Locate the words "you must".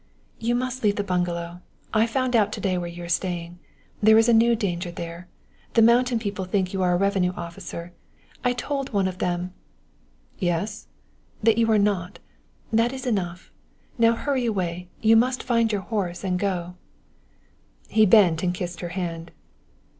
0.39-0.83, 15.01-15.43